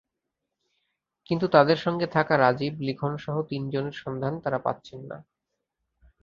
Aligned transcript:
কিন্তু 1.25 1.45
তাঁদের 1.47 1.77
সঙ্গে 1.77 2.07
থাকা 2.07 2.33
রাজীব, 2.37 2.73
লিখনসহ 2.79 3.35
তিন 3.41 3.63
জনের 3.69 3.95
সন্ধান 4.03 4.33
তাঁরা 4.39 4.59
পাচ্ছেন 4.59 4.99
না। 5.01 5.17